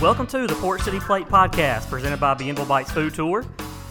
[0.00, 3.44] Welcome to the Port City Plate Podcast, presented by Bienville Bites Food Tour.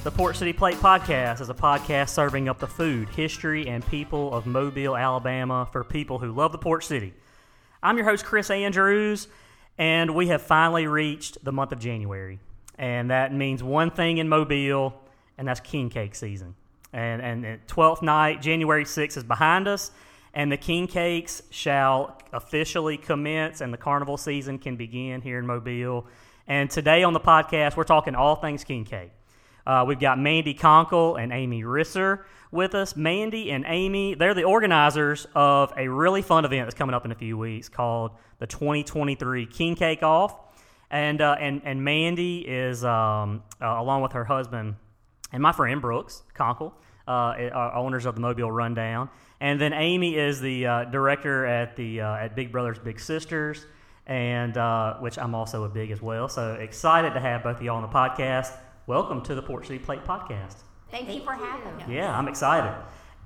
[0.06, 4.34] The Port City Plate Podcast is a podcast serving up the food, history, and people
[4.34, 7.14] of Mobile, Alabama for people who love the Port City.
[7.84, 9.28] I'm your host, Chris Andrews,
[9.78, 12.40] and we have finally reached the month of January.
[12.78, 14.94] And that means one thing in Mobile,
[15.38, 16.56] and that's king cake season.
[16.94, 19.92] And, and, and 12th night, January 6th, is behind us,
[20.38, 25.48] and the king cakes shall officially commence, and the carnival season can begin here in
[25.48, 26.06] Mobile.
[26.48, 29.10] And today on the podcast, we're talking all things king cake.
[29.66, 32.94] Uh, we've got Mandee Conkle and Aimee Risser with us.
[32.94, 37.12] Mandee and Aimee, they're the organizers of a really fun event that's coming up in
[37.12, 40.38] a few weeks called the 2023 King Cake Off.
[40.92, 44.76] And, uh, and, and Mandee is, um, uh, along with her husband
[45.34, 46.74] and my friend Brooks Conkle,
[47.08, 49.10] are owners of the Mobile Rundown.
[49.40, 53.66] And then Aimee is the uh, director at, the, uh, at Big Brothers Big Sisters,
[54.08, 56.28] and, uh, which I'm also a big as well.
[56.28, 58.52] So excited to have both of y'all on the podcast.
[58.88, 60.56] Welcome to the Port City Plate Podcast.
[60.90, 61.90] Thank, you for having us.
[61.90, 62.74] Yeah, I'm excited.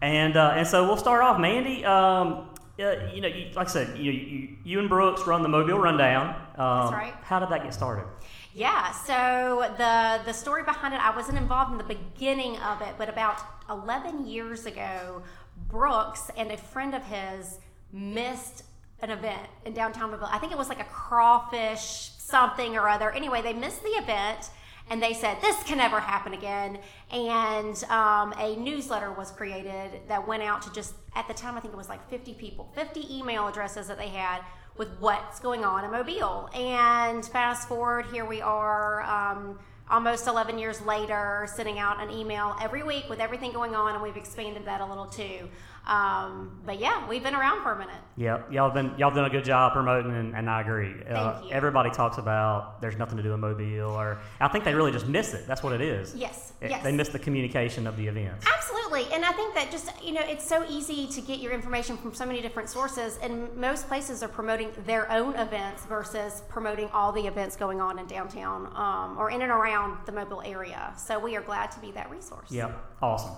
[0.02, 1.86] And uh, and so we'll start off, Mandee.
[1.86, 5.50] Um, uh, you know, you, like I said, you, you, you and Brooks run the
[5.50, 6.30] Mobile Rundown.
[6.58, 7.14] Um, That's right.
[7.22, 8.05] How did that get started?
[8.53, 12.95] Yeah, so the the story behind it, I wasn't involved in the beginning of it,
[12.97, 15.23] but about 11 years ago,
[15.69, 17.59] Brooks and a friend of his
[17.93, 18.63] missed
[19.02, 20.27] an event in downtown Mobile.
[20.30, 23.11] I think it was like a crawfish something or other.
[23.11, 24.49] Anyway, they missed the event
[24.89, 26.77] and they said this can never happen again
[27.11, 31.59] and um, a newsletter was created that went out to just at the time i
[31.59, 34.41] think it was like 50 people 50 email addresses that they had
[34.77, 36.50] with what's going on in mobile.
[36.53, 42.55] And fast forward here we are um, almost 11 years later sending out an email
[42.61, 45.49] every week with everything going on and we've expanded that a little too
[45.87, 49.25] um, but yeah we've been around for a minute Yep, y'all have been y'all done
[49.25, 50.93] a good job promoting, and, and I agree.
[51.09, 51.42] Uh.
[51.49, 55.08] Everybody talks about there's nothing to do in Mobile, or I think they really just
[55.08, 55.47] miss it.
[55.47, 56.14] That's what it is.
[56.14, 58.45] yes It- yes They miss the communication of the events.
[58.45, 59.11] Absolutely.
[59.14, 62.14] And I think that just, you know, it's so easy to get your information from
[62.14, 63.17] so many different sources.
[63.23, 67.97] And most places are promoting their own events versus promoting all the events going on
[67.97, 70.93] in downtown um, or in and around the mobile area.
[70.97, 72.52] So we are glad to be that resource.
[72.52, 73.33] Yep, awesome.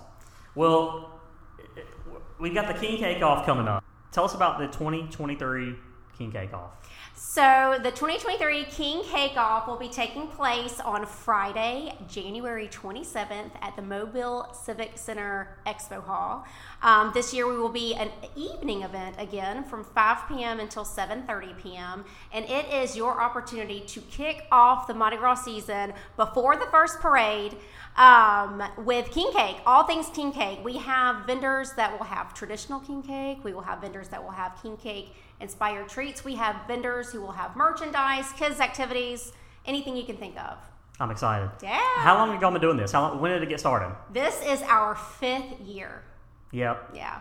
[0.56, 1.22] Well,
[2.40, 3.84] we've got the King Cake Off coming up.
[4.12, 5.76] Tell us about the 2023
[6.18, 6.72] King Cake Off.
[7.16, 13.76] So the 2023 King Cake Off will be taking place on Friday, January 27th at
[13.76, 16.46] the Mobile Civic Center Expo Hall.
[16.82, 20.60] Um, this year we will be an evening event again from 5 p.m.
[20.60, 22.06] until 7:30 p.m.
[22.32, 27.00] and it is your opportunity to kick off the Mardi Gras season before the first
[27.00, 27.56] parade
[27.96, 30.60] um, with king cake, all things king cake.
[30.64, 33.44] We have vendors that will have traditional king cake.
[33.44, 36.26] We will have vendors that will have king cake inspired treats.
[36.26, 39.34] We have vendors who will have merchandise, kids' activities,
[39.66, 40.58] anything you can think of.
[41.00, 41.50] I'm excited.
[41.62, 41.80] Yeah.
[41.98, 42.92] How long have y'all been doing this?
[42.92, 43.96] How long, when did it get started?
[44.12, 46.04] This is our fifth year.
[46.52, 46.92] Yep.
[46.96, 47.20] Yeah.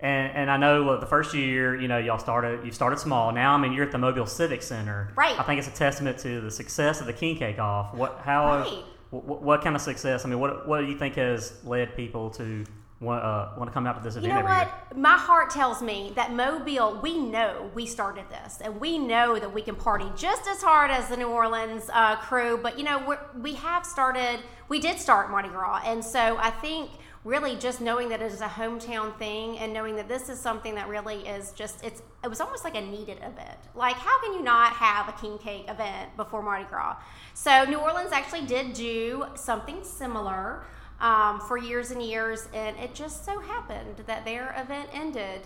[0.00, 3.32] And, and I know the first year, you know, y'all started you started small.
[3.32, 5.12] Now, I mean, you're at the Mobile Civic Center.
[5.16, 5.38] Right.
[5.38, 7.94] I think it's a testament to the success of the King Cake Off.
[7.94, 8.84] What how Right.
[9.20, 10.24] What, what kind of success?
[10.24, 12.64] I mean, what what do you think has led people to
[13.00, 14.32] want uh, want to come out to this event?
[14.32, 14.66] You know what?
[14.66, 15.02] year?
[15.02, 19.52] My heart tells me that Mobile, we know we started this, and we know that
[19.52, 22.58] we can party just as hard as the New Orleans uh, crew.
[22.62, 24.40] But you know, we're, we have started.
[24.68, 26.90] We did start Mardi Gras, and so I think
[27.24, 30.74] really just knowing that it is a hometown thing, and knowing that this is something
[30.74, 32.02] that really is just it's.
[32.22, 33.58] It was almost like a needed event.
[33.74, 36.96] Like, how can you not have a king cake event before Mardi Gras?
[37.34, 40.64] So New Orleans actually did do something similar
[41.00, 45.42] um, for years and years, and it just so happened that their event ended.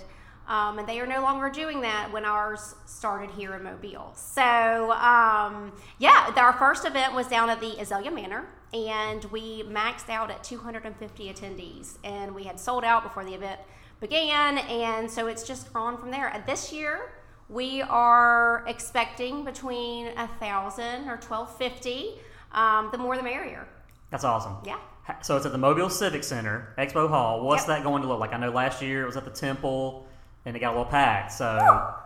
[0.46, 4.14] Um, and they are no longer doing that when ours started here in Mobile.
[4.16, 10.08] So, um, yeah, our first event was down at the Azalea Manor, and we maxed
[10.10, 13.60] out at 250 attendees, and we had sold out before the event
[14.00, 16.28] began, and so it's just gone from there.
[16.28, 17.10] And this year,
[17.48, 22.14] we are expecting between a thousand or 1250.
[22.52, 23.66] Um, the more, the merrier.
[24.10, 24.56] That's awesome.
[24.64, 24.78] Yeah.
[25.22, 27.40] So it's at the Mobile Civic Center, Expo Hall.
[27.42, 27.78] What's Yep.
[27.78, 28.34] that going to look like?
[28.34, 30.06] I know last year it was at the Temple,
[30.44, 31.32] and it got a little packed.
[31.32, 31.56] So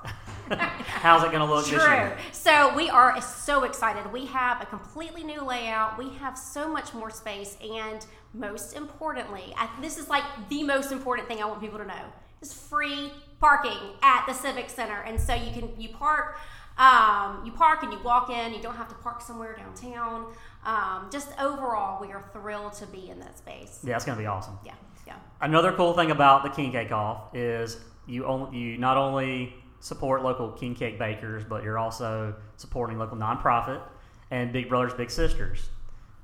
[0.59, 1.93] how's it going to look this True.
[1.93, 2.17] year?
[2.33, 4.13] So we are so excited.
[4.13, 5.99] We have a completely new layout.
[5.99, 8.05] We have so much more space, and
[8.35, 12.05] most importantly, I, this is like the most important thing I want people to know:
[12.41, 15.03] is free parking at the Civic Center.
[15.03, 16.39] And so you can you park.
[16.79, 18.55] Um, you park and you walk in.
[18.55, 20.33] You don't have to park somewhere downtown.
[20.65, 23.81] Um, just overall, we are thrilled to be in that space.
[23.85, 24.59] Yeah, it's going to be awesome.
[24.65, 24.73] Yeah,
[25.07, 25.17] yeah.
[25.43, 30.23] Another cool thing about the King Cake Off is you only you not only support
[30.23, 33.83] local king cake bakers, but you're also supporting local nonprofit.
[34.31, 35.69] and Big Brothers Big Sisters.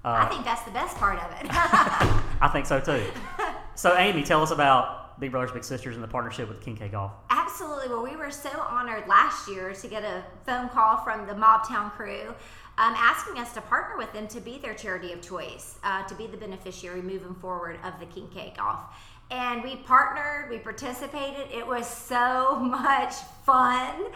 [0.04, 1.46] I think that's the best part of it.
[1.50, 3.04] I think so too.
[3.74, 6.94] So, Aimee, tell us about Big Brothers Big Sisters and the partnership with King Cake
[6.94, 7.12] Off.
[7.30, 7.88] Absolutely.
[7.88, 11.92] Well, we were so honored last year to get a phone call from the Mobtown
[11.92, 12.34] crew
[12.76, 16.14] um, asking us to partner with them to be their charity of choice, uh, to
[16.16, 18.96] be the beneficiary moving forward of the King Cake Off.
[19.30, 21.50] And we partnered, we participated.
[21.52, 23.14] It was so much
[23.44, 24.06] fun.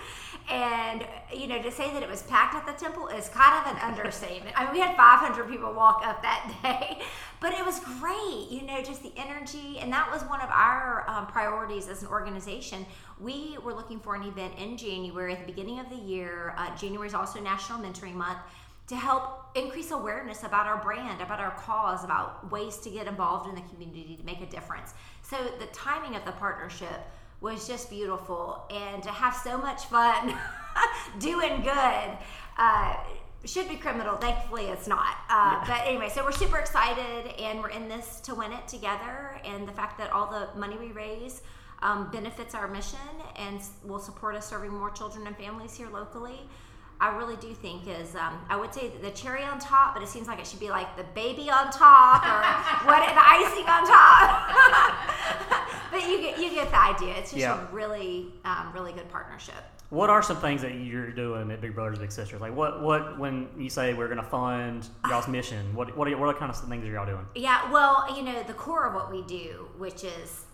[0.50, 3.72] And, you know, to say that it was packed at the temple is kind of
[3.72, 4.58] an understatement.
[4.58, 7.02] I mean, we had 500 people walk up that day,
[7.40, 9.78] but it was great, you know, just the energy.
[9.80, 12.84] And that was one of our um, priorities as an organization.
[13.20, 16.54] We were looking for an event in January, at the beginning of the year.
[16.56, 18.38] Uh, January is also National Mentoring Month
[18.92, 23.48] to help increase awareness about our brand, about our cause, about ways to get involved
[23.48, 24.92] in the community to make a difference.
[25.22, 27.00] So the timing of the partnership
[27.40, 30.34] was just beautiful, and to have so much fun
[31.18, 32.18] doing good.
[32.58, 32.96] Uh,
[33.46, 34.18] should be criminal.
[34.18, 35.16] Thankfully, it's not.
[35.30, 39.40] Uh, but anyway, so we're super excited, and we're in this to win it together.
[39.42, 41.40] And the fact that all the money we raise
[41.80, 42.98] um, benefits our mission
[43.36, 46.40] and will support us serving more children and families here locally.
[47.02, 50.08] I really do think is um, I would say the cherry on top, but it
[50.08, 53.84] seems like it should be like the baby on top or what the icing on
[53.84, 55.68] top.
[55.90, 57.14] but you get you get the idea.
[57.16, 57.68] It's just Yeah.
[57.68, 59.56] a really um, really good partnership.
[59.90, 62.40] What are some things that you're doing at Big Brothers Big Sisters?
[62.40, 66.16] Like, what, what when you say we're going to fund y'all's mission, what, what, are,
[66.16, 67.26] what are kind of things are y'all doing?
[67.34, 70.44] Yeah, well, you know, the core of what we do, which is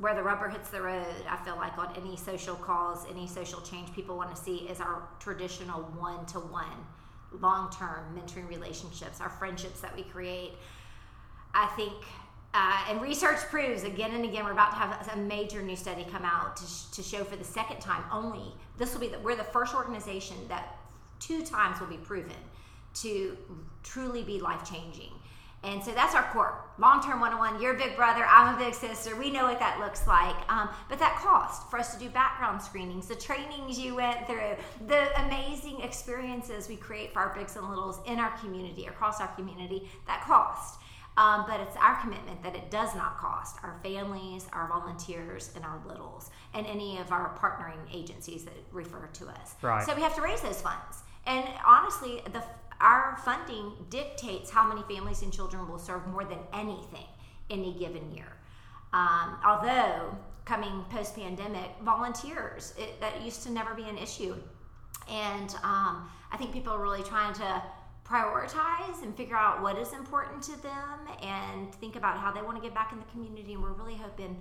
[0.00, 3.60] where the rubber hits the road, I feel like on any social cause, any social
[3.60, 6.86] change people want to see is our traditional one to one,
[7.40, 10.52] long term mentoring relationships, our friendships that we create.
[11.52, 11.92] I think,
[12.54, 16.06] uh, and research proves again and again, we're about to have a major new study
[16.10, 18.54] come out to, sh- to show for the second time only.
[18.78, 20.78] This will be the, we're the first organization that
[21.18, 22.32] two times will be proven
[22.94, 23.36] to
[23.82, 25.12] truly be life changing.
[25.62, 27.60] And so that's our core long term one on one.
[27.60, 29.14] You're a big brother, I'm a big sister.
[29.14, 30.36] We know what that looks like.
[30.50, 34.56] Um, but that cost for us to do background screenings, the trainings you went through,
[34.86, 39.28] the amazing experiences we create for our bigs and littles in our community, across our
[39.28, 40.80] community, that cost.
[41.16, 45.64] Um, but it's our commitment that it does not cost our families, our volunteers, and
[45.64, 49.54] our littles, and any of our partnering agencies that refer to us.
[49.60, 49.84] Right.
[49.84, 51.02] So we have to raise those funds.
[51.26, 52.42] And honestly, the
[52.80, 57.06] our funding dictates how many families and children will serve more than anything
[57.50, 58.36] any given year.
[58.92, 64.34] Um, although coming post pandemic, volunteers it, that used to never be an issue,
[65.08, 67.62] and um, I think people are really trying to
[68.04, 72.56] prioritize and figure out what is important to them and think about how they want
[72.56, 73.54] to give back in the community.
[73.54, 74.36] And we're really hoping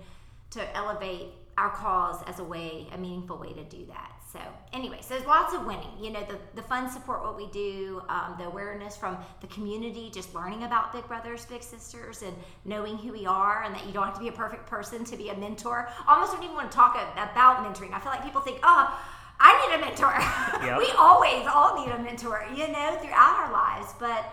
[0.51, 1.27] to elevate
[1.59, 4.13] our cause as a way, a meaningful way to do that.
[4.31, 4.39] So,
[4.73, 5.91] anyway, so there's lots of winning.
[5.99, 10.09] You know, the, the funds support what we do, um, the awareness from the community,
[10.13, 12.33] just learning about Big Brothers, Big Sisters, and
[12.63, 15.17] knowing who we are, and that you don't have to be a perfect person to
[15.17, 15.89] be a mentor.
[16.07, 17.91] Almost don't even want to talk about mentoring.
[17.91, 18.97] I feel like people think, oh,
[19.39, 20.13] I need a mentor.
[20.65, 20.77] Yep.
[20.77, 23.93] we always all need a mentor, you know, throughout our lives.
[23.97, 24.25] But,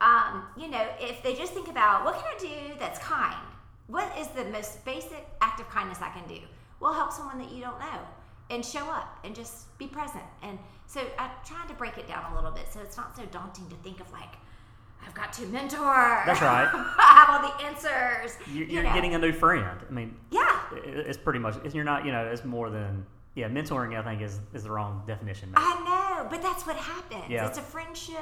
[0.00, 3.34] um, you know, if they just think about what can I do that's kind?
[3.86, 6.40] What is the most basic act of kindness I can do?
[6.82, 8.00] Well, help someone that you don't know
[8.50, 10.24] and show up and just be present.
[10.42, 13.24] And so I'm trying to break it down a little bit so it's not so
[13.26, 14.34] daunting to think of like,
[15.06, 16.22] I've got to mentor.
[16.26, 16.68] That's right.
[16.72, 18.36] I have all the answers.
[18.52, 18.92] You, you you're know.
[18.94, 19.78] getting a new friend.
[19.88, 20.58] I mean, Yeah.
[20.74, 24.40] it's pretty much, you're not, you know, it's more than, yeah, mentoring, I think, is,
[24.52, 25.50] is the wrong definition.
[25.52, 25.64] maybe.
[25.64, 27.24] I know, but that's what happens.
[27.28, 27.46] Yeah.
[27.46, 28.16] It's a friendship.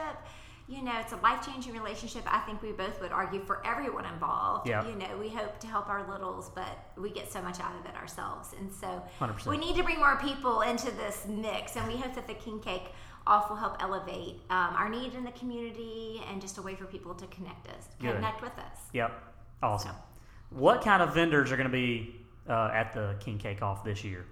[0.71, 2.23] You know, it's a life changing relationship.
[2.33, 4.69] I think we both would argue for everyone involved.
[4.69, 4.87] Yeah.
[4.87, 7.85] You know, we hope to help our littles, but we get so much out of
[7.87, 8.55] it ourselves.
[8.57, 9.47] And so 100%.
[9.47, 11.75] we need to bring more people into this mix.
[11.75, 12.93] And we hope that the King Cake
[13.27, 16.85] off will help elevate um, our need in the community and just a way for
[16.85, 18.15] people to connect us, Good.
[18.15, 18.79] connect with us.
[18.93, 19.13] Yep.
[19.65, 19.91] Awesome.
[19.91, 19.97] So.
[20.51, 22.15] What kind of vendors are going to be
[22.49, 24.25] uh, at the King Cake Off this year?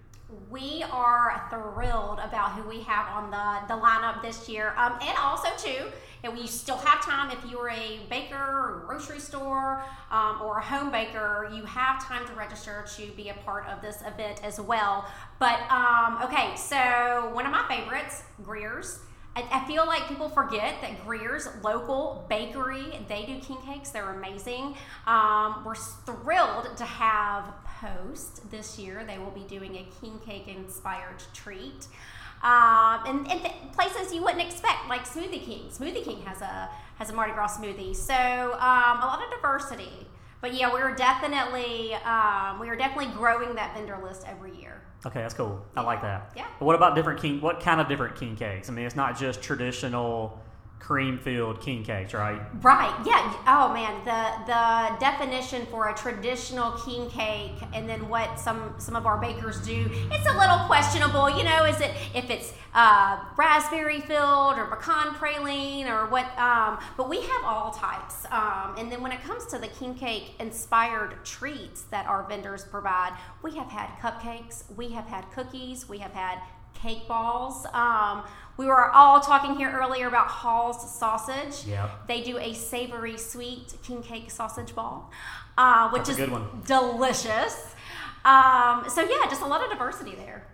[0.50, 4.74] We are thrilled about who we have on the, the lineup this year.
[4.76, 5.86] Um, and also, too,
[6.22, 10.90] and we still have time if you're a baker grocery store um, or a home
[10.90, 15.06] baker, you have time to register to be a part of this event as well.
[15.38, 19.00] But, um, okay, so one of my favorites, Greer's.
[19.34, 23.90] I, I feel like people forget that Greer's local bakery, they do king cakes.
[23.90, 24.74] They're amazing.
[25.06, 27.44] Um, we're thrilled to have
[27.80, 29.04] Post this year.
[29.06, 31.86] They will be doing a king cake inspired treat.
[32.42, 35.68] Um, and, and th- places you wouldn't expect, like Smoothie King.
[35.70, 40.06] Smoothie King has a has a Mardi Gras smoothie, so um, a lot of diversity.
[40.40, 44.82] But yeah, we're definitely um, we are definitely growing that vendor list every year.
[45.06, 45.64] Okay, that's cool.
[45.76, 46.32] I like that.
[46.36, 46.46] Yeah.
[46.58, 47.40] But what about different king?
[47.40, 48.68] What kind of different king cakes?
[48.68, 50.40] I mean, it's not just traditional
[50.78, 52.40] cream filled king cakes, right?
[52.62, 52.94] Right.
[53.04, 53.34] Yeah.
[53.46, 58.96] Oh man, the the definition for a traditional king cake, and then what some some
[58.96, 61.28] of our bakers do, it's a little questionable.
[61.36, 66.26] You know, is it if it's uh, raspberry filled or pecan praline or what?
[66.38, 68.24] Um, but we have all types.
[68.30, 72.64] Um, and then when it comes to the king cake inspired treats that our vendors
[72.64, 76.40] provide, we have had cupcakes, we have had cookies, we have had
[76.82, 77.66] cake balls.
[77.72, 78.22] Um,
[78.56, 81.66] we were all talking here earlier about Hall's sausage.
[81.66, 82.08] Yep.
[82.08, 85.10] They do a savory sweet king cake sausage ball,
[85.56, 86.30] uh, which That's is
[86.66, 87.74] delicious.
[88.24, 90.46] Um, so yeah, just a lot of diversity there.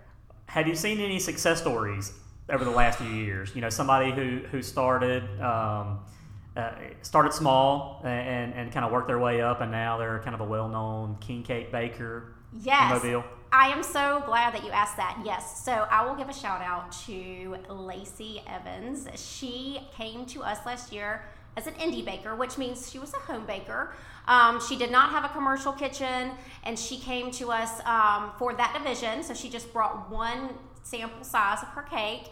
[0.47, 2.13] Have you seen any success stories
[2.49, 3.55] over the last few years?
[3.55, 5.99] You know, somebody who who started um,
[6.55, 10.35] uh, started small and, and kind of worked their way up, and now they're kind
[10.35, 12.35] of a well known king cake baker.
[12.61, 13.03] Yes.
[13.03, 13.23] Mobile.
[13.57, 15.17] I am so glad that you asked that.
[15.23, 15.63] Yes.
[15.63, 19.07] So I will give a shout out to Lacey Evans.
[19.15, 21.23] She came to us last year
[21.55, 23.93] as an indie baker, which means she was a home baker.
[24.27, 26.31] Um, she did not have a commercial kitchen,
[26.65, 29.23] and she came to us um, for that division.
[29.23, 30.49] So she just brought one
[30.83, 32.31] sample size of her cake.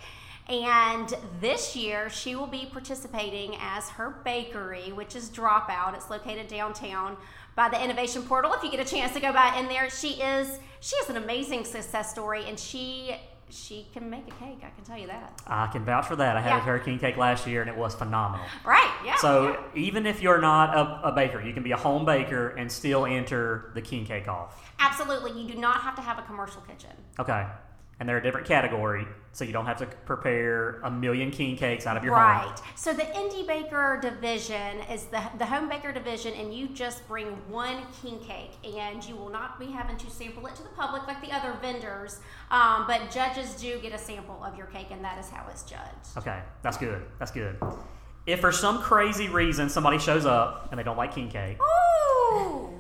[0.50, 5.96] And this year, she will be participating as her bakery, which is Dropout.
[5.96, 7.16] It's located downtown
[7.56, 8.54] by the Innovation Portal.
[8.54, 11.18] If you get a chance to go by in there, she is she is an
[11.18, 13.16] amazing success story, and she
[13.50, 14.58] she can make a cake.
[14.64, 15.40] I can tell you that.
[15.46, 16.36] I can vouch for that.
[16.36, 16.60] I had Yeah.
[16.62, 18.46] her king cake last year, and it was phenomenal.
[18.66, 18.92] Right?
[19.06, 19.16] Yeah.
[19.18, 19.58] So yeah.
[19.76, 23.06] even if you're not a, a baker, you can be a home baker and still
[23.06, 24.72] enter the king cake off.
[24.80, 26.90] absolutely, you do not have to have a commercial kitchen.
[27.20, 27.46] Okay.
[28.00, 31.86] And they're a different category, so you don't have to prepare a million king cakes
[31.86, 32.42] out of your right.
[32.42, 32.50] home.
[32.50, 32.62] Right.
[32.76, 37.28] So the indie baker division is the the home baker division, and you just bring
[37.50, 41.08] one king cake, and you will not be having to sample it to the public
[41.08, 42.20] like the other vendors.
[42.52, 45.64] Um, but judges do get a sample of your cake, and that is how it's
[45.64, 46.18] judged.
[46.18, 47.04] Okay, that's good.
[47.20, 47.56] That's good.
[48.26, 51.58] If for some crazy reason somebody shows up and they don't like king cake,
[52.34, 52.73] Ooh.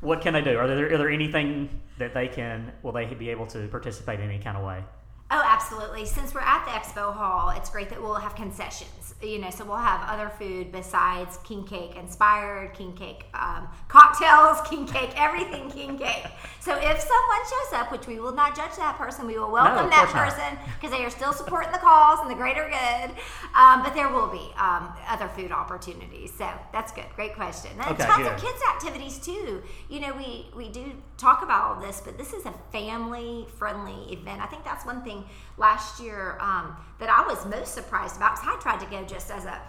[0.00, 0.56] What can they do?
[0.56, 4.30] Are there, are there anything that they can, will they be able to participate in
[4.30, 4.84] any kind of way?
[5.30, 6.06] Oh, absolutely.
[6.06, 9.14] Since we're at the expo hall, it's great that we'll have concessions.
[9.20, 14.60] You know, so we'll have other food besides king cake inspired, king cake um, cocktails,
[14.70, 16.24] king cake, everything king cake.
[16.60, 19.84] So if someone shows up, which we will not judge that person, we will welcome
[19.86, 23.10] of that person because they are still supporting the cause and the greater good.
[23.54, 26.32] Um, but there will be um, other food opportunities.
[26.32, 27.06] So that's good.
[27.16, 27.72] Great question.
[27.72, 28.32] And Okay, tons good.
[28.32, 29.62] of kids activities too.
[29.90, 34.12] You know, we we do talk about all this, but this is a family friendly
[34.12, 34.40] event.
[34.40, 35.24] I think that's one thing
[35.58, 39.30] last year um, that I was most surprised about because I tried to go just
[39.30, 39.60] as a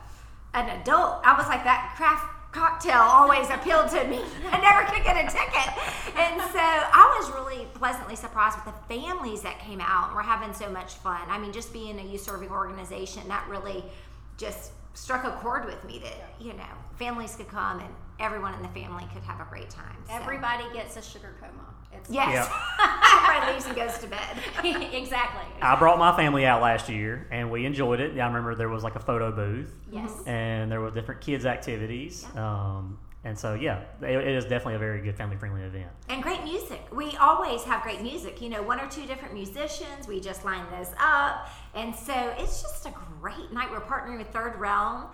[0.54, 1.22] an adult.
[1.24, 4.22] I was like that craft cocktail always appealed to me.
[4.52, 5.70] I never could get a ticket,
[6.18, 10.24] and so I was really pleasantly surprised with the families that came out and were
[10.24, 11.22] having so much fun.
[11.28, 13.84] I mean, just being a youth serving organization that really
[14.38, 17.90] just struck a chord with me that you know families could come and
[18.20, 19.96] everyone in the family could have a great time.
[20.08, 21.66] So- Everybody gets a sugar coma.
[21.92, 22.48] It's Yes.
[22.80, 23.28] Yeah.
[23.28, 24.38] Everybody leaves and goes to bed.
[24.94, 25.42] exactly.
[25.62, 28.20] I brought my family out last year and we enjoyed it.
[28.20, 30.12] I remember there was like a photo booth Yes.
[30.28, 32.28] and there were different kids' activities.
[32.36, 35.90] Um, and so, yeah, it, it is definitely a very good family friendly event.
[36.08, 36.80] And great music.
[36.94, 38.40] We always have great music.
[38.42, 40.08] You know, one or two different musicians.
[40.08, 41.50] We just line those up.
[41.74, 43.70] And so it's just a great night.
[43.72, 45.08] We're partnering with Third Realm,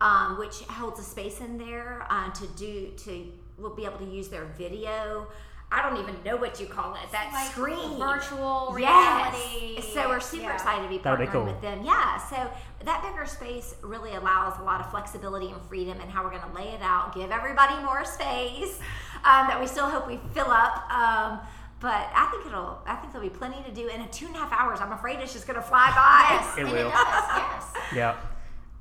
[0.00, 3.26] um, which holds a space in there uh, to do, to,
[3.58, 5.26] we'll be able to use their video.
[5.72, 7.12] I don't even know what you call it.
[7.12, 7.96] That Like screen.
[7.98, 9.32] virtual Yes.
[9.32, 9.80] reality.
[9.92, 10.54] So we're super Yeah.
[10.54, 11.44] excited to be That'd be partnering cool.
[11.44, 11.84] with them.
[11.84, 12.16] Yeah.
[12.18, 12.50] So
[12.84, 16.42] that bigger space really allows a lot of flexibility and freedom in how we're going
[16.42, 18.80] to lay it out, give everybody more space
[19.24, 20.90] um, that we still hope we fill up.
[20.92, 21.38] Um,
[21.78, 22.82] but I think it'll.
[22.86, 24.80] I think there'll be plenty to do in a two and a half hours.
[24.80, 26.34] I'm afraid it's just going to fly by.
[26.34, 26.88] Yes, It will.
[26.88, 27.24] it does.
[27.36, 27.64] Yes.
[27.94, 28.16] Yeah.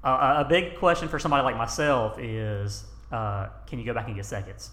[0.04, 4.16] Uh, a big question for somebody like myself is uh, can you go back and
[4.16, 4.72] get seconds?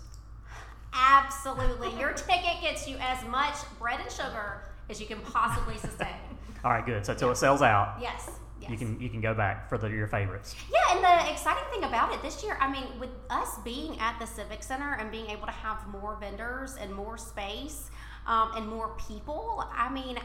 [0.93, 1.99] Absolutely.
[1.99, 6.09] Your ticket gets you as much bread and sugar as you can possibly sustain.
[6.65, 7.05] All right, good.
[7.05, 8.31] So until it sells out, Yes.
[8.61, 8.71] Yes.
[8.71, 10.57] you can you can go back for the, your favorites.
[10.73, 14.19] Yeah, and the exciting thing about it this year, I mean, with us being at
[14.19, 17.91] the Civic Center and being able to have more vendors and more space
[18.27, 20.19] um, and more people, I mean,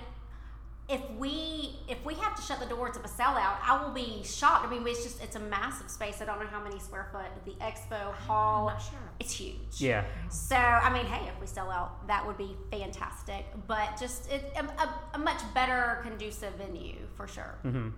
[0.91, 4.23] if we if we have to shut the doors of a sellout, I will be
[4.25, 4.67] shocked.
[4.67, 6.21] I mean, it's just it's a massive space.
[6.21, 8.67] I don't know how many square foot the expo hall.
[8.67, 8.99] not sure.
[9.19, 9.79] It's huge.
[9.79, 10.03] Yeah.
[10.29, 13.45] So I mean, hey, if we sell out, that would be fantastic.
[13.67, 17.55] But just it, a, a, a much better conducive venue for sure.
[17.63, 17.89] Mm-hmm.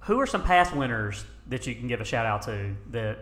[0.00, 3.18] Who are some past winners that you can give a shout out to that,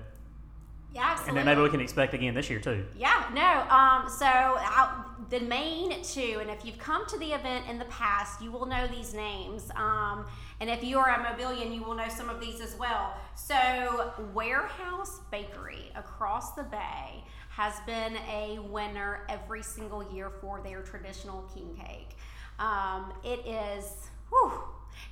[0.94, 1.28] Yeah, absolutely.
[1.28, 2.84] and then maybe we can expect again this year too?
[2.96, 3.66] Yeah, no.
[3.74, 7.84] Um, so I, the main two, and if you've come to the event in the
[7.86, 9.70] past, you will know these names.
[9.76, 10.24] Um,
[10.60, 13.14] and if you are a Mobilian, you will know some of these as well.
[13.34, 20.80] So, Warehouse Bakery across the bay has been a winner every single year for their
[20.80, 22.16] traditional king cake.
[22.58, 24.52] Um, it is, whew,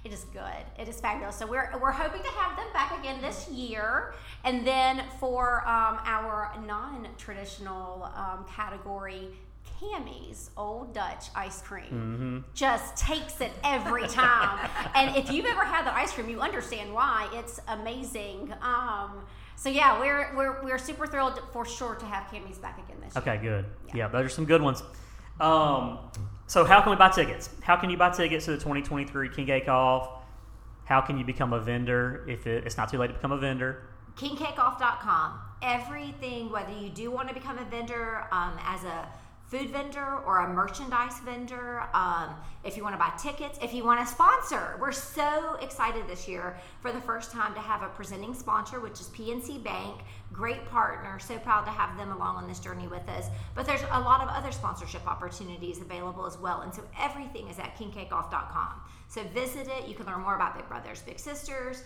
[0.05, 0.43] it is good.
[0.79, 1.37] It is fabulous.
[1.37, 4.15] So we're, we're hoping to have them back again this year.
[4.45, 9.29] And then for um, our non-traditional um, category,
[9.81, 14.71] Cammie's Old Dutch ice cream just takes it every time.
[14.95, 17.29] and if you've ever had the ice cream, you understand why.
[17.35, 18.55] It's amazing.
[18.63, 19.25] Um,
[19.57, 23.15] so yeah, we're, we're we're super thrilled for sure to have Cammie's back again this
[23.15, 23.23] year.
[23.23, 23.65] Okay, good.
[23.89, 23.97] Yeah.
[23.97, 24.83] Yeah, those are some good ones.
[25.41, 25.99] Um,
[26.47, 27.51] so how can we buy tickets?
[27.63, 30.09] How can you buy tickets to the 2023 King Cake Off?
[30.85, 33.39] How can you become a vendor if it, it's not too late to become a
[33.39, 33.83] vendor?
[34.17, 35.41] kingcakeoff.com.
[35.63, 39.09] Everything, whether you do want to become a vendor um, as a
[39.47, 43.85] food vendor or a merchandise vendor, um, if you want to buy tickets, if you
[43.85, 47.89] want to sponsor, we're so excited this year for the first time to have a
[47.89, 50.01] presenting sponsor, which is PNC Bank.
[50.37, 51.19] Great partner.
[51.19, 53.27] So proud to have them along on this journey with us.
[53.55, 56.61] But there's a lot of other sponsorship opportunities available as well.
[56.61, 58.81] And so everything is at kingcakeoff.com.
[59.09, 59.89] So visit it.
[59.89, 61.83] You can learn more about Big Brothers, Big Sisters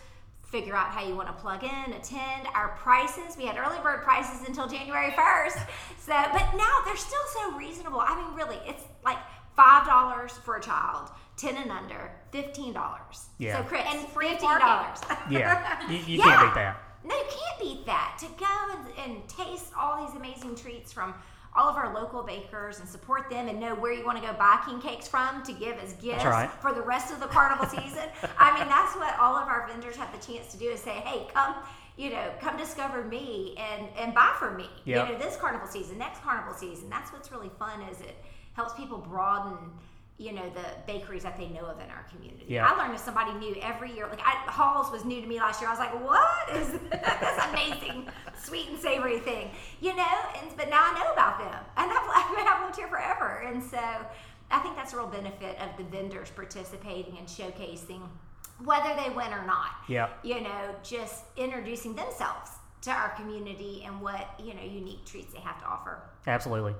[0.50, 2.48] figure out how you want to plug in, attend.
[2.56, 5.58] Our prices, we had early bird prices until January 1st.
[6.00, 8.00] So, but now they're still so reasonable.
[8.00, 9.18] I mean, really, it's like
[9.56, 12.74] $5 for a child, 10 and under, $15.
[13.38, 13.58] Yeah.
[13.58, 14.40] So, Chris, And free $15.
[15.30, 16.24] Yeah, you, you Yeah.
[16.24, 16.82] can't beat that.
[17.04, 18.16] No, you can't beat that.
[18.20, 21.14] To go and, and taste all these amazing treats from
[21.56, 24.32] all of our local bakers and support them and know where you want to go
[24.34, 26.50] buy king cakes from to give as gifts right.
[26.60, 28.04] for the rest of the carnival season.
[28.38, 30.92] I mean, that's what all of our vendors have the chance to do is say,
[30.92, 31.56] hey, come,
[31.96, 34.68] you know, come discover me and, and buy from me.
[34.84, 35.08] Yep.
[35.08, 36.88] You know, this carnival season, next carnival season.
[36.88, 38.16] That's what's really fun is it
[38.52, 39.56] helps people broaden
[40.20, 42.44] you know the bakeries that they know of in our community.
[42.46, 42.66] Yeah.
[42.66, 44.06] I learned if somebody new every year.
[44.06, 45.70] Like I, Halls was new to me last year.
[45.70, 48.06] I was like, "What is this amazing
[48.38, 50.18] sweet and savory thing?" You know.
[50.38, 53.42] And but now I know about them, and I've, I've lived here forever.
[53.46, 53.80] And so
[54.50, 58.02] I think that's a real benefit of the vendors participating and showcasing,
[58.62, 59.70] whether they win or not.
[59.88, 60.10] Yeah.
[60.22, 62.50] You know, just introducing themselves
[62.82, 66.02] to our community and what you know unique treats they have to offer.
[66.26, 66.74] Absolutely.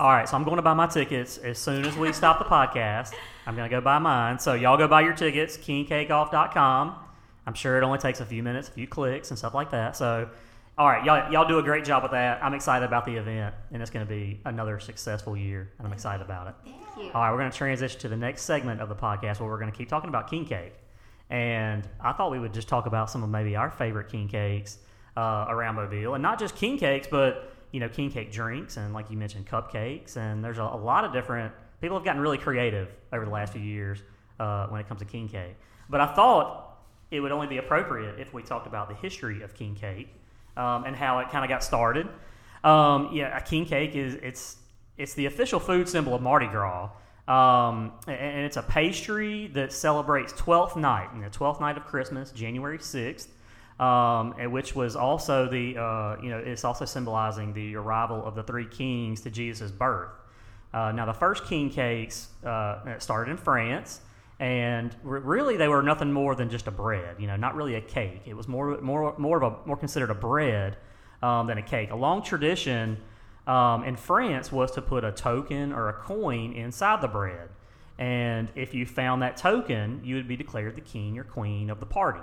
[0.00, 2.46] All right, so I'm going to buy my tickets as soon as we stop the
[2.46, 3.12] podcast.
[3.46, 4.38] I'm going to go buy mine.
[4.38, 6.94] So y'all go buy your tickets, kingcakeoff.com.
[7.46, 9.94] I'm sure it only takes a few minutes, a few clicks, and stuff like that.
[9.94, 10.30] So,
[10.78, 12.42] all right, y'all, y'all do a great job with that.
[12.42, 15.92] I'm excited about the event, and it's going to be another successful year, and I'm
[15.92, 16.54] excited about it.
[16.64, 17.12] Thank you.
[17.12, 19.58] All right, we're going to transition to the next segment of the podcast where we're
[19.58, 20.72] going to keep talking about king cake.
[21.28, 24.78] And I thought we would just talk about some of maybe our favorite king cakes
[25.16, 28.94] uh, around Mobile, and not just king cakes, but you know, king cake drinks and
[28.94, 30.16] like you mentioned, cupcakes.
[30.16, 33.52] And there's a, a lot of different people have gotten really creative over the last
[33.52, 34.02] few years
[34.38, 35.56] uh, when it comes to king cake.
[35.90, 36.78] But I thought
[37.10, 40.08] it would only be appropriate if we talked about the history of king cake
[40.56, 42.08] um, and how it kind of got started.
[42.64, 44.56] Um, yeah, a king cake is it's
[44.96, 46.90] it's the official food symbol of Mardi Gras.
[47.28, 51.84] Um, and and it's a pastry that celebrates Twelfth Night, and the Twelfth Night of
[51.84, 53.28] Christmas, January sixth,
[53.82, 58.36] um, and which was also the uh, you know it's also symbolizing the arrival of
[58.36, 60.10] the three kings to Jesus' birth.
[60.72, 64.00] Uh, now the first king cakes uh, started in France,
[64.38, 67.16] and re- really they were nothing more than just a bread.
[67.18, 68.22] You know, not really a cake.
[68.24, 70.76] It was more more more of a more considered a bread
[71.20, 71.90] um, than a cake.
[71.90, 72.98] A long tradition
[73.48, 77.48] um, in France was to put a token or a coin inside the bread,
[77.98, 81.80] and if you found that token, you would be declared the king or queen of
[81.80, 82.20] the party.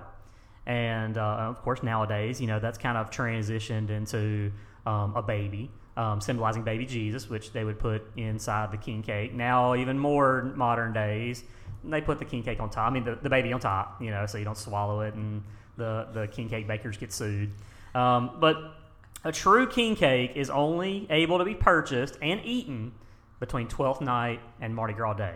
[0.65, 4.51] And uh, of course, nowadays, you know, that's kind of transitioned into
[4.85, 9.33] um, a baby, um, symbolizing baby Jesus, which they would put inside the king cake.
[9.33, 11.43] Now, even more modern days,
[11.83, 12.91] they put the king cake on top.
[12.91, 15.43] I mean, the, the baby on top, you know, so you don't swallow it and
[15.77, 17.51] the, the king cake bakers get sued.
[17.95, 18.75] Um, but
[19.23, 22.91] a true king cake is only able to be purchased and eaten
[23.39, 25.35] between Twelfth Night and Mardi Gras Day.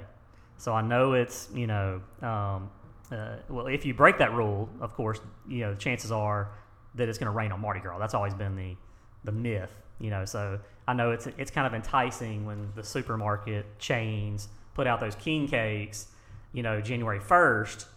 [0.57, 2.69] So I know it's you know um,
[3.13, 6.49] uh, well if you break that rule, of course you know chances are
[6.95, 7.99] that it's going to rain on Mardi Gras.
[7.99, 8.75] That's always been the
[9.23, 10.25] the myth, you know.
[10.25, 15.15] So I know it's it's kind of enticing when the supermarket chains put out those
[15.15, 16.07] king cakes,
[16.51, 17.87] you know, January first.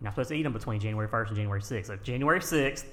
[0.00, 1.86] You're not supposed to eat them between January 1st and January 6th.
[1.86, 2.84] So January 6th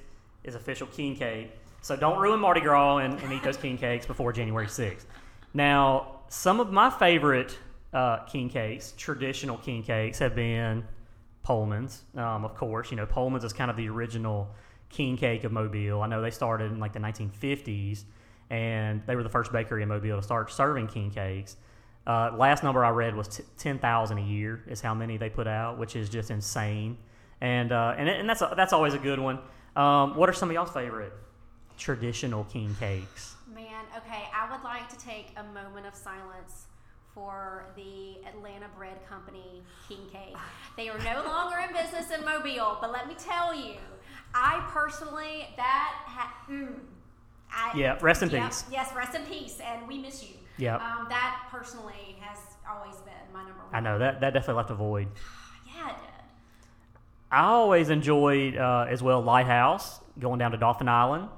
[0.44, 1.52] is official king cake.
[1.82, 5.06] So don't ruin Mardi Gras and, and eat those king cakes before January 6th.
[5.54, 7.58] Now, some of my favorite
[7.94, 10.84] uh, king cakes, traditional king cakes, have been
[11.50, 12.92] Pollman's, um, of course.
[12.92, 14.48] You know, Pollman's is kind of the original
[14.90, 16.04] king cake of Mobile.
[16.04, 18.04] I know they started in like the 1950s,
[18.52, 21.58] and they were the first bakery in Mobile to start serving king cakes.
[22.06, 25.30] Uh, last number I read was t- ten thousand a year is how many they
[25.30, 26.98] put out, which is just insane.
[27.42, 29.40] And uh, and, and that's a, that's always a good one.
[29.76, 31.14] Um, what are some of y'all's favorite
[31.78, 33.36] traditional king cakes?
[33.52, 36.68] Man, okay, I would like to take a moment of silence
[37.14, 40.36] for the Atlanta Bread Company King Cake.
[40.78, 43.76] They are no longer in business in Mobile, but let me tell you,
[44.34, 46.74] I personally that ha- mm,
[47.52, 48.66] I, Yeah, rest in peace.
[48.72, 50.36] Yes, rest in peace, and we miss you.
[50.58, 50.82] Yep.
[50.82, 52.38] Um, that personally has
[52.70, 53.74] always been my number one.
[53.74, 55.08] I know that that definitely left a void.
[55.76, 56.10] Yeah, it did.
[57.32, 61.30] I always enjoyed uh, as well Lighthouse going down to Dauphin Island.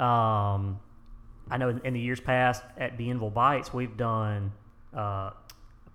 [0.00, 0.80] Um,
[1.48, 4.52] I know in, in the years past at Bienville Bites we've done
[4.96, 5.32] uh, a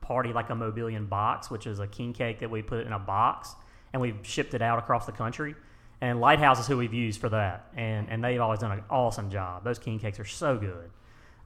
[0.02, 3.00] party like a Mobilian box, which is a king cake that we put in a
[3.00, 3.56] box
[3.94, 5.56] and we've shipped it out across the country.
[6.00, 9.30] And Lighthouse is who we've used for that, and and they've always done an awesome
[9.30, 9.64] job.
[9.64, 10.90] Those king cakes are so good.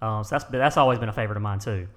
[0.02, 1.88] Um, so that's that's always been a favorite of mine too.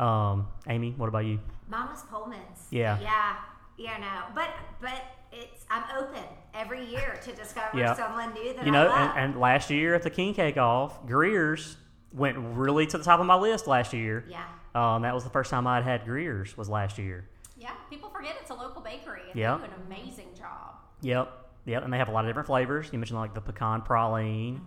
[0.00, 1.38] Um, Aimee, what about you?
[1.68, 2.66] Mama's Pollman's.
[2.70, 2.98] Yeah.
[3.00, 3.36] Yeah.
[3.76, 4.34] Yeah, no.
[4.34, 4.48] But
[4.80, 5.00] but
[5.32, 6.22] it's I'm open
[6.54, 7.94] every year to discover Yeah.
[7.94, 11.76] someone new that You know, and, and last year at the King Cake Off, Greer's
[12.12, 14.24] went really to the top of my list last year.
[14.28, 14.44] yeah.
[14.74, 17.24] Um, that was the first time I'd had Greer's was last year.
[17.56, 19.56] Yeah, people forget it's a local bakery, and Yeah.
[19.56, 20.76] they do an amazing job.
[21.00, 21.32] Yep,
[21.64, 22.88] yep, and they have a lot of different flavors.
[22.92, 24.60] You mentioned like the pecan praline,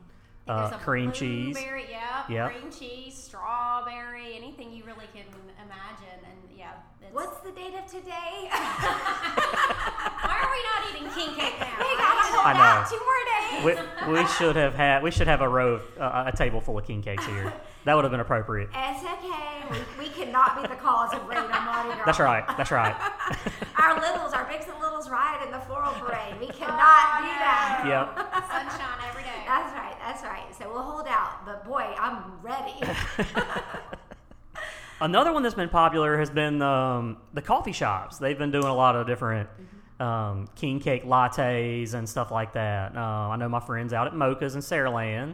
[0.48, 1.56] uh, think there's a cream cheese.
[1.56, 2.52] blueberry, Yeah, Yep.
[2.52, 5.24] cream cheese, strawberry, anything you really can
[5.64, 6.72] imagine, and yeah.
[7.02, 8.50] It's, What's the date of today?
[8.52, 11.68] Why are we not eating king cake now?
[11.80, 12.60] we gotta hold I know.
[12.60, 14.08] out two more days.
[14.08, 16.78] We, we should have had we should have a row of, uh, a table full
[16.78, 17.54] of king cakes here.
[17.86, 18.70] That would have been appropriate.
[18.76, 19.64] It's okay.
[19.98, 22.06] We, we cannot be the cause of rain on Mardi Gras.
[22.06, 22.44] That's right.
[22.58, 22.96] That's right.
[23.78, 26.36] Our littles, our bigs and littles ride in the floral parade.
[26.40, 27.40] We cannot Oh, do no.
[27.40, 27.84] that.
[27.88, 28.16] yep.
[28.52, 29.42] Sunshine every day.
[29.48, 29.96] That's right.
[30.00, 30.56] That's right.
[30.56, 31.44] So we'll hold out.
[31.46, 32.76] But boy, I'm ready.
[35.02, 38.20] Another one that's been popular has been um, the coffee shops.
[38.20, 39.50] They've been doing a lot of different
[40.00, 42.96] um, king cake lattes and stuff like that.
[42.96, 45.34] Uh, I know my friends out at Mocha's in Saraland.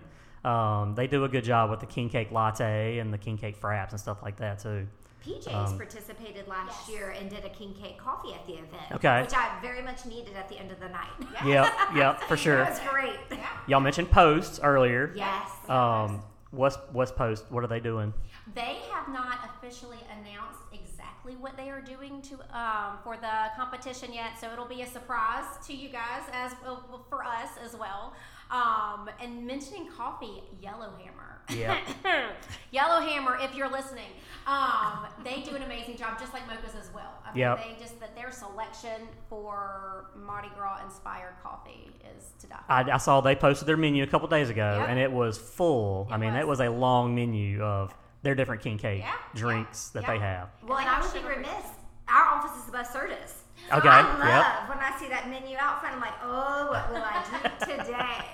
[0.51, 3.59] Um, they do a good job with the king cake latte and the king cake
[3.59, 4.87] fraps and stuff like that too.
[5.25, 6.89] PJ's Um, participated last Yes.
[6.89, 8.91] year and did a king cake coffee at the event.
[8.93, 9.21] Okay.
[9.23, 11.09] Which I very much needed at the end of the night.
[11.45, 12.61] Yep, yep, for sure.
[12.61, 13.19] It was great.
[13.31, 13.45] yeah.
[13.67, 15.11] Y'all mentioned posts earlier.
[15.15, 15.49] Yes.
[15.67, 17.45] Um, what's what's post?
[17.49, 18.13] What are they doing?
[18.55, 24.13] They have not officially announced exactly what they are doing to um, for the competition
[24.13, 28.13] yet, so it'll be a surprise to you guys as well for us as well.
[28.49, 31.41] Um, and mentioning coffee, Yellowhammer.
[31.49, 31.77] Yeah.
[32.71, 34.07] Yellowhammer, if you're listening,
[34.45, 37.13] um, they do an amazing job, just like Mocha's as well.
[37.25, 37.57] I mean, Yep.
[37.63, 42.59] they just that their selection for Mardi Gras inspired coffee is to die.
[42.69, 44.89] I, I saw they posted their menu a couple days ago, Yep.
[44.89, 46.07] and it was full.
[46.09, 46.41] I mean, was.
[46.41, 50.19] it was a long menu of their different king cake Yeah, drinks yeah, that they
[50.19, 50.49] have.
[50.65, 51.65] Well, and they I have would be remiss.
[52.09, 53.33] Our office is above Serda's.
[53.69, 54.69] So Okay, I love yep.
[54.69, 55.95] when I see that menu out front.
[55.95, 58.26] I'm like, oh, what will I drink today?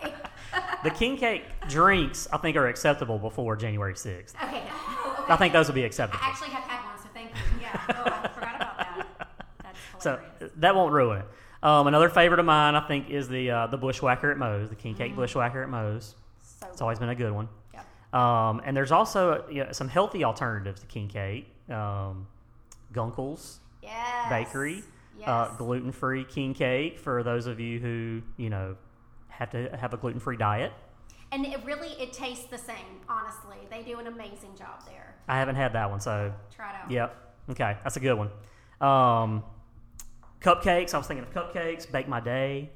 [0.83, 4.35] The king cake drinks, I think, are acceptable before January 6th.
[4.43, 4.63] okay.
[4.69, 6.23] Oh, I think those will be acceptable.
[6.23, 7.61] I actually have had one, so thank you.
[7.61, 7.79] Yeah.
[7.89, 9.07] Oh, I forgot about that.
[9.63, 10.19] That's So
[10.57, 11.25] that won't ruin it.
[11.65, 14.75] Um, another favorite of mine, I think, is the uh, the bushwhacker at Moe's, the
[14.75, 16.15] king cake bushwhacker at Moe's.
[16.59, 17.47] so It's always been a good one.
[17.73, 18.13] Yep.
[18.21, 21.47] Um, and there's also you know, some healthy alternatives to king cake.
[21.69, 22.27] Um,
[22.93, 24.29] Gunkles Yes.
[24.29, 24.83] Bakery,
[25.17, 25.27] Yes.
[25.27, 28.75] uh, gluten free king cake for those of you who you know
[29.37, 30.71] have to have a gluten free diet.
[31.31, 33.01] and it really it tastes the same.
[33.09, 35.15] Honestly, they do an amazing job there.
[35.27, 36.91] I haven't had that one, so Try it out.
[36.91, 37.17] Yep.
[37.51, 38.29] Okay, that's a good one.
[38.79, 39.43] Um,
[40.41, 40.93] cupcakes.
[40.93, 41.91] I was thinking of cupcakes.
[41.91, 42.69] Bake my day.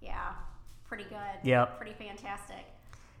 [0.00, 0.32] Yeah.
[0.86, 1.18] Pretty good.
[1.42, 1.78] Yep.
[1.78, 2.64] Pretty fantastic.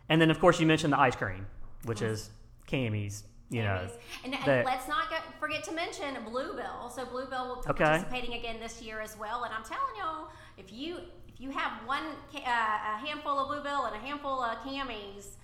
[0.08, 1.46] And then, of course, you mentioned the ice cream,
[1.84, 2.30] which is
[2.68, 3.24] Cammie's.
[3.50, 3.86] You know,
[4.24, 6.90] and, and let's not get, forget to mention Bluebell.
[6.90, 7.84] So Bluebell will be Okay.
[7.84, 9.44] participating again this year as well.
[9.44, 10.96] And I'm telling y'all, if you
[11.34, 12.02] if you have one
[12.34, 15.36] uh, a handful of Bluebell and a handful of Cammie's,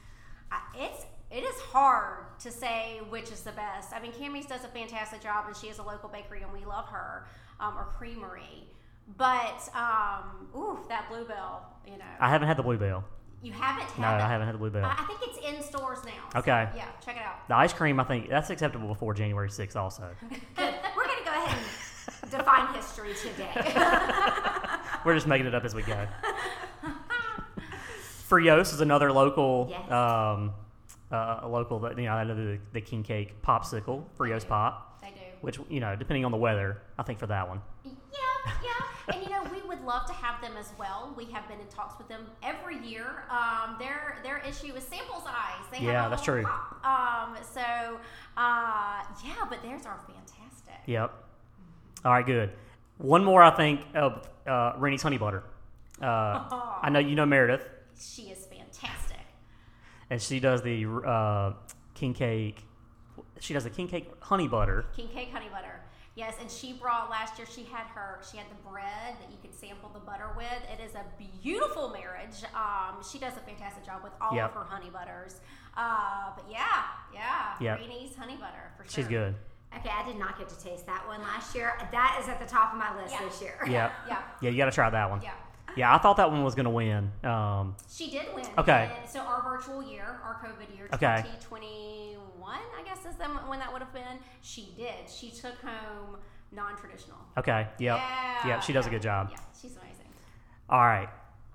[0.51, 3.93] I- it's it is hard to say which is the best.
[3.93, 6.65] I mean, Cammie's does a fantastic job, and she is a local bakery, and we
[6.65, 7.27] love her
[7.61, 8.65] um, or creamery.
[9.17, 13.05] But um, ooh, that Bluebell, you know, I haven't had the bluebell.
[13.43, 14.21] you haven't had No, that.
[14.21, 14.85] I haven't had the bluebell.
[14.85, 16.11] I I think it's in stores now.
[16.33, 16.69] so, Okay.
[16.77, 17.47] yeah, check it out.
[17.49, 19.77] The ice cream, I think that's acceptable before January 6th.
[19.77, 20.75] Also, Good.
[20.97, 21.59] We're going to go ahead
[22.23, 23.51] and define history today.
[25.05, 26.07] we're just making it up as we go.
[28.29, 29.91] Frios is another local, Yes.
[29.91, 30.53] um,
[31.11, 35.01] uh, a local that you know, I know the, the king cake popsicle, Frios pop,
[35.03, 35.17] They do.
[35.41, 37.61] which you know, depending on the weather, I think for that one.
[37.85, 37.91] Yeah,
[38.63, 39.15] yeah.
[39.15, 41.13] And you know, we would love to have them as well.
[41.17, 43.25] We have been in talks with them every year.
[43.29, 45.67] Um, their their issue is sample size.
[45.73, 46.45] They Yeah, have that's true.
[46.45, 46.85] pop.
[46.87, 47.61] Um, so
[48.37, 50.75] uh, yeah, but theirs are fantastic.
[50.87, 51.13] Yep.
[52.05, 52.51] All right, good.
[53.01, 55.43] One more, I think, of uh, Rennie's Honey Butter.
[56.03, 57.67] Uh, I know you know Meredith,
[57.99, 59.19] She is fantastic.
[60.11, 61.53] and she does the uh,
[61.95, 62.63] king cake.
[63.41, 64.85] She does the king cake honey butter.
[64.97, 65.81] King cake honey butter.
[66.17, 67.47] Yes, and she brought last year.
[67.51, 68.21] She had her.
[68.31, 70.47] She had the bread that you could sample the butter with.
[70.71, 71.05] It is a
[71.43, 72.43] beautiful marriage.
[72.55, 74.51] Um, she does a fantastic job with all Yep.
[74.51, 75.41] of her honey butters.
[75.77, 76.83] Uh, but yeah,
[77.15, 77.81] yeah, Yep.
[77.81, 78.91] Reenie's honey butter for sure.
[78.93, 79.35] She's good.
[79.77, 81.73] Okay, I did not get to taste that one last year.
[81.93, 83.25] That is at the top of my list Yeah.
[83.29, 83.55] this year.
[83.69, 83.91] Yeah.
[84.09, 85.23] Yeah, Yeah, you got to try that one.
[85.23, 85.33] yeah.
[85.77, 87.13] Yeah, I thought that one was going to win.
[87.23, 88.45] Um, She did win.
[88.59, 88.91] Okay.
[89.01, 91.23] And so our virtual year, our COVID year, Okay.
[91.25, 94.19] 2021, I guess is then when that would have been.
[94.43, 95.09] She did.
[95.09, 96.17] She took home
[96.53, 97.19] non-traditional.
[97.39, 97.69] okay.
[97.79, 97.97] Yep.
[97.97, 98.47] Yeah.
[98.49, 98.63] Yep.
[98.65, 99.29] She does a good job.
[99.31, 100.07] Yeah, she's amazing.
[100.69, 101.09] All right.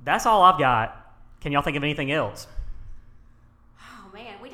[0.06, 1.14] That's all I've got.
[1.42, 2.48] Can y'all think of anything else?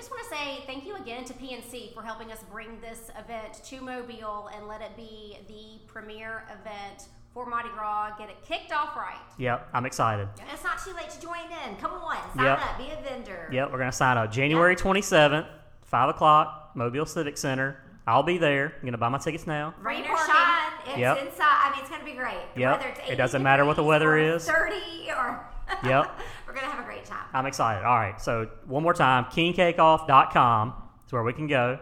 [0.01, 3.61] Just want to say thank you again to PNC for helping us bring this event
[3.65, 8.17] to Mobile and let it be the premier event for Mardi Gras.
[8.17, 9.19] Get it kicked off right.
[9.37, 9.69] Yep.
[9.75, 10.27] I'm excited.
[10.39, 11.35] And it's not too late to join
[11.67, 11.75] in.
[11.75, 12.59] Come on, sign Yep.
[12.59, 13.47] up, be a vendor.
[13.51, 13.71] Yep.
[13.71, 15.45] We're going to sign up January 27th,
[15.83, 17.77] 5 o'clock, Mobile Civic Center.
[18.07, 18.73] I'll be there.
[18.77, 19.75] I'm going to buy my tickets now.
[19.83, 21.17] Rain or shine, it's Yep.
[21.27, 21.43] inside.
[21.45, 22.41] I mean, it's going to be great.
[22.55, 22.79] Yep.
[22.79, 24.47] Whether it's It doesn't matter what the weather is.
[24.47, 25.45] 30 or.
[25.85, 26.19] Yep.
[26.51, 27.23] We're going to have a great time.
[27.33, 27.85] I'm excited.
[27.85, 28.19] All right.
[28.19, 30.73] So, one more time kingcakeoff.com
[31.05, 31.79] is where we can go.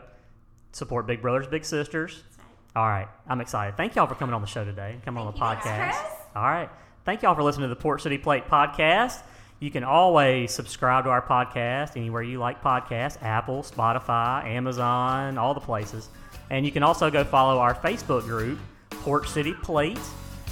[0.73, 2.21] Support Big Brothers, Big Sisters.
[2.75, 3.07] All right.
[3.27, 3.77] I'm excited.
[3.77, 5.95] Thank y'all for coming on the show today and coming on the podcast.
[6.35, 6.69] All right.
[7.03, 9.23] Thank y'all for listening to the Port City Plate podcast.
[9.59, 15.55] You can always subscribe to our podcast anywhere you like podcasts Apple, Spotify, Amazon, all
[15.55, 16.09] the places.
[16.51, 18.59] And you can also go follow our Facebook group,
[18.91, 19.97] Port City Plate.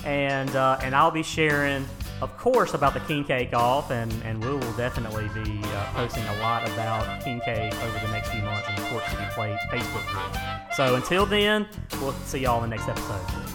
[0.05, 1.85] And, uh, and I'll be sharing,
[2.21, 6.23] of course, about the King Cake Off, and, and we will definitely be uh, posting
[6.23, 10.07] a lot about King Cake over the next few months in the Port City Facebook
[10.11, 10.73] group.
[10.73, 11.67] So until then,
[12.01, 13.46] we'll see y'all in the next episode.